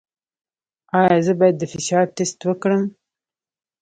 [0.99, 2.83] ایا زه باید د فشار ټسټ وکړم؟